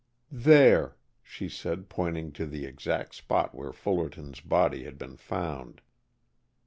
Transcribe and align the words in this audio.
"There," 0.31 0.97
she 1.21 1.47
said, 1.47 1.87
pointing 1.87 2.31
to 2.31 2.47
the 2.47 2.65
exact 2.65 3.13
spot 3.13 3.53
where 3.53 3.71
Fullerton's 3.71 4.39
body 4.39 4.83
had 4.83 4.97
been 4.97 5.15
found. 5.15 5.79